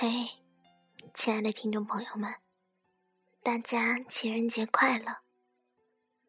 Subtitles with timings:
[0.00, 0.30] 嘿，
[1.12, 2.32] 亲爱的听众朋友们，
[3.42, 5.22] 大家情人节快乐！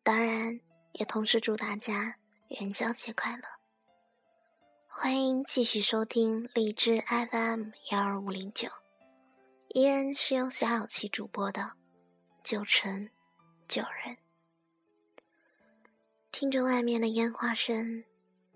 [0.02, 0.60] 当然，
[0.94, 3.44] 也同时祝大家元宵节快乐。
[4.88, 8.70] 欢迎继续收听荔枝 FM 幺二五零九，
[9.76, 11.74] 依然是由小小七主播的
[12.42, 13.12] 九成
[13.68, 14.18] 九人。
[16.32, 18.04] 听着外面的烟花声，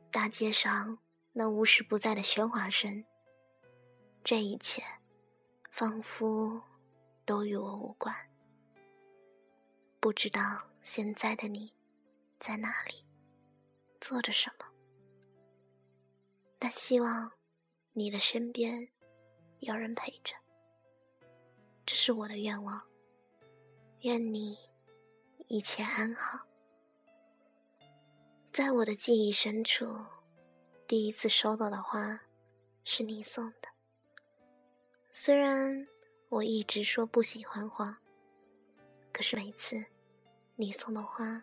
[0.09, 0.97] 大街上
[1.33, 3.05] 那无时不在的喧哗声。
[4.23, 4.81] 这一切，
[5.75, 6.61] 仿佛
[7.25, 8.15] 都与我无关。
[9.99, 11.73] 不知道现在的你，
[12.39, 13.03] 在哪里，
[13.99, 14.67] 做着什么？
[16.59, 17.31] 但希望
[17.93, 18.87] 你的身边
[19.61, 20.35] 有人陪着，
[21.87, 22.79] 这是我的愿望。
[24.01, 24.55] 愿你
[25.47, 26.45] 一切安好。
[28.51, 29.87] 在我的记忆深处，
[30.85, 32.21] 第一次收到的花，
[32.83, 33.72] 是你送的。
[35.15, 35.87] 虽然
[36.27, 38.01] 我一直说不喜欢花，
[39.11, 39.85] 可是每次
[40.55, 41.39] 你送的花，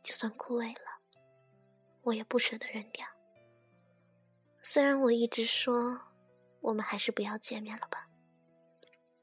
[0.00, 1.00] 就算枯萎了，
[2.02, 3.04] 我也不舍得扔掉。
[4.62, 6.00] 虽然我一直说
[6.60, 8.08] 我们还是不要见面了吧，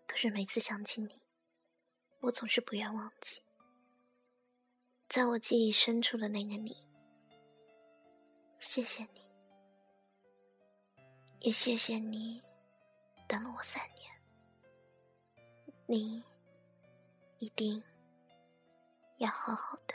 [0.05, 1.21] 可是每次想起你，
[2.19, 3.41] 我总是不愿忘记。
[5.07, 6.85] 在我记忆深处的那个你，
[8.57, 9.25] 谢谢你，
[11.39, 12.43] 也谢谢你。
[13.27, 14.09] 等了我三年，
[15.85, 16.23] 你
[17.39, 17.83] 一定
[19.17, 19.93] 要好好的。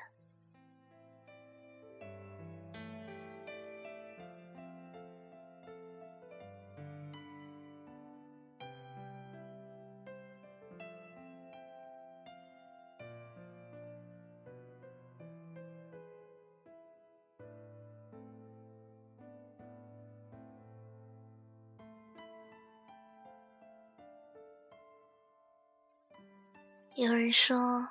[26.95, 27.89] 有人说，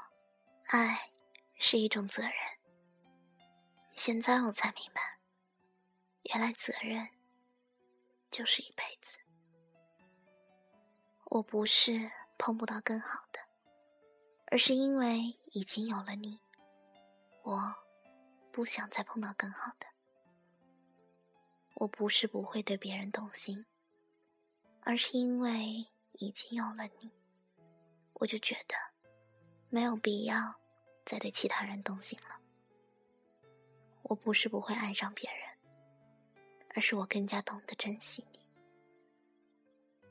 [0.68, 1.10] 爱
[1.56, 2.34] 是一种责任。
[3.96, 5.18] 现在我才明白，
[6.26, 7.10] 原来责任
[8.30, 9.18] 就是一辈子。
[11.26, 13.40] 我不是碰不到更好的，
[14.52, 16.40] 而是因为已经有了你，
[17.42, 17.76] 我
[18.52, 19.88] 不想再碰到更好的。
[21.74, 23.66] 我不是不会对别人动心，
[24.82, 25.88] 而是因为
[26.20, 27.12] 已经有了你，
[28.14, 28.91] 我就觉得。
[29.74, 30.54] 没有必要
[31.06, 32.38] 再对其他人动心了。
[34.04, 36.44] 我不是不会爱上别人，
[36.76, 38.40] 而是我更加懂得珍惜你。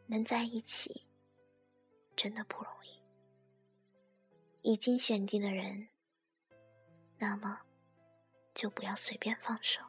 [0.07, 1.07] 能在一起，
[2.17, 2.99] 真的不容易。
[4.63, 5.87] 已经选定的人，
[7.19, 7.61] 那么
[8.55, 9.83] 就不要随便放手。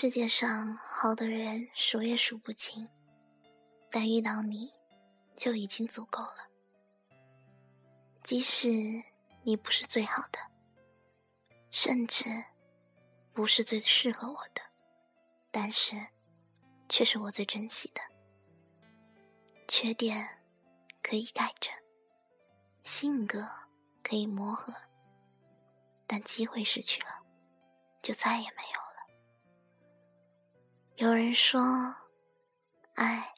[0.00, 2.88] 世界上好的人数也数不清，
[3.90, 4.70] 但遇到你，
[5.34, 6.48] 就已经足够了。
[8.22, 8.68] 即使
[9.42, 10.38] 你不是最好的，
[11.72, 12.44] 甚至
[13.32, 14.62] 不是最适合我的，
[15.50, 15.96] 但是
[16.88, 18.00] 却是我最珍惜的。
[19.66, 20.28] 缺点
[21.02, 21.74] 可以改正，
[22.84, 23.44] 性格
[24.04, 24.72] 可以磨合，
[26.06, 27.20] 但机会失去了，
[28.00, 28.87] 就再也没有。
[30.98, 31.60] 有人说，
[32.96, 33.32] 爱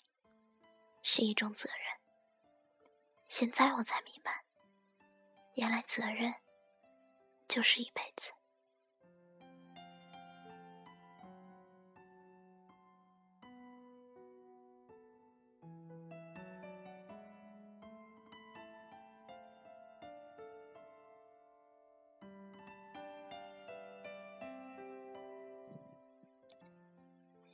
[1.03, 2.89] 是一种责任。
[3.29, 4.43] 现在我才明白，
[5.57, 6.33] 原来责任
[7.47, 8.33] 就是一辈子。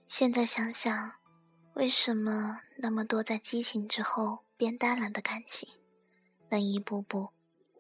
[0.09, 1.15] 现在想想，
[1.75, 5.69] 为什么那么多在激情之后变淡了的感情，
[6.49, 7.31] 能一步步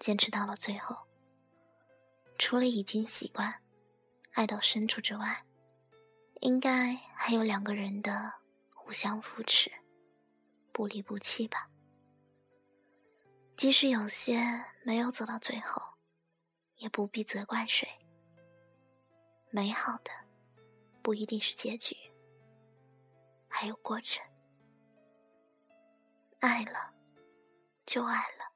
[0.00, 1.06] 坚持到了最后？
[2.36, 3.62] 除了已经习惯
[4.32, 5.44] 爱到深处之外，
[6.40, 8.34] 应该还有两个人的
[8.74, 9.70] 互相扶持、
[10.72, 11.70] 不离不弃吧。
[13.56, 15.80] 即使有些没有走到最后，
[16.76, 17.88] 也不必责怪谁。
[19.48, 20.10] 美好的
[21.00, 21.96] 不一定是结局。
[23.58, 24.22] 还有过程。
[26.40, 26.92] 爱了
[27.86, 28.52] 就爱了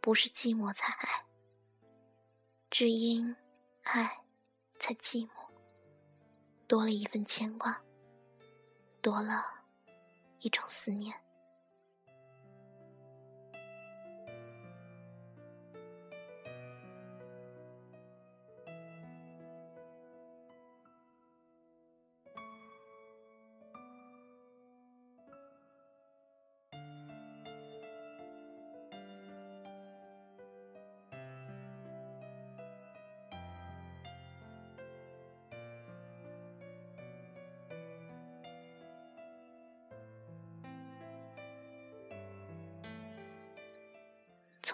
[0.00, 1.26] 不是寂寞才爱。
[2.70, 3.34] 只因
[3.82, 4.24] 爱
[4.78, 5.30] 才寂寞
[6.68, 7.76] 多了一份牵挂
[9.00, 9.44] 多了
[10.38, 11.21] 一种思念。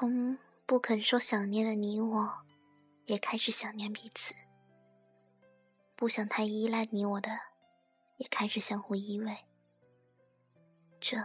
[0.01, 2.47] 从不肯说想念的你我，
[3.07, 4.33] 也开始想念彼此。
[5.97, 7.37] 不想太依赖你我的，
[8.17, 9.37] 也开始相互依偎。
[11.01, 11.17] 这，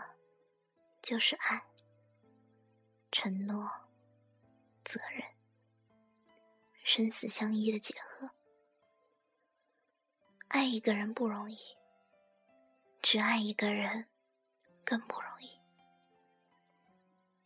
[1.03, 1.63] 就是爱。
[3.11, 3.69] 承诺、
[4.83, 5.21] 责任、
[6.83, 8.31] 生死相依的结合。
[10.47, 11.59] 爱一个人不容易，
[13.03, 14.07] 只爱一个人
[14.83, 15.61] 更不容易。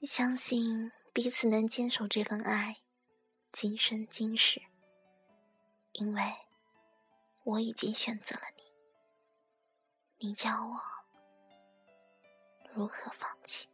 [0.05, 0.89] 相信。
[1.17, 2.77] 彼此能坚守这份爱，
[3.51, 4.61] 今生今世。
[5.93, 6.21] 因为
[7.43, 10.79] 我已经选择了你，你叫我
[12.71, 13.67] 如何放弃？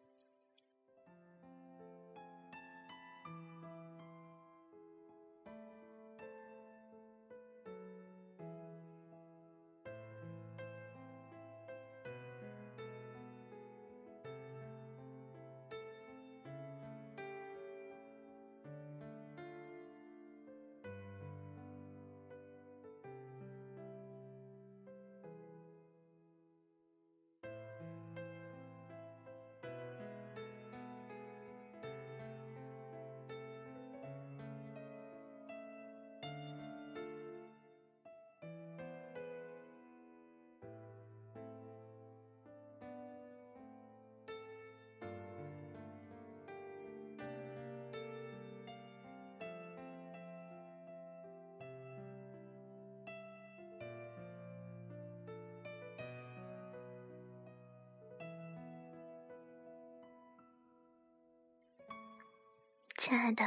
[63.05, 63.43] 亲爱的，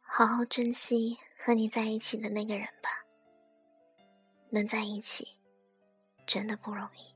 [0.00, 3.04] 好好珍惜和你在一起的那个人吧。
[4.48, 5.38] 能在一起，
[6.24, 7.14] 真的不容易。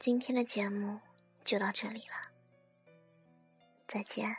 [0.00, 0.98] 今天的节目
[1.44, 2.96] 就到这里了，
[3.86, 4.36] 再见。